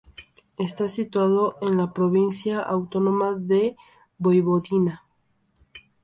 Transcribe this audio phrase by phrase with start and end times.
[0.57, 3.75] Está situado en la Provincia Autónoma de
[4.17, 5.03] Voivodina.